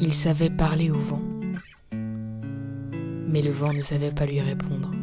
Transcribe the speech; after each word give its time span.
Il 0.00 0.12
savait 0.12 0.50
parler 0.50 0.90
au 0.90 0.98
vent, 0.98 1.22
mais 1.92 3.42
le 3.42 3.50
vent 3.50 3.72
ne 3.72 3.80
savait 3.80 4.10
pas 4.10 4.26
lui 4.26 4.40
répondre. 4.40 4.93